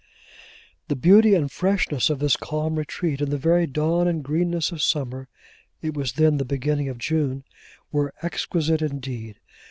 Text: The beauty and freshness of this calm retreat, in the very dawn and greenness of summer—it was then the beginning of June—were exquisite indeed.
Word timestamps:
The 0.87 0.95
beauty 0.95 1.35
and 1.35 1.51
freshness 1.51 2.09
of 2.09 2.17
this 2.17 2.35
calm 2.35 2.73
retreat, 2.77 3.21
in 3.21 3.29
the 3.29 3.37
very 3.37 3.67
dawn 3.67 4.07
and 4.07 4.23
greenness 4.23 4.71
of 4.71 4.81
summer—it 4.81 5.93
was 5.93 6.13
then 6.13 6.37
the 6.37 6.43
beginning 6.43 6.89
of 6.89 6.97
June—were 6.97 8.11
exquisite 8.23 8.81
indeed. 8.81 9.37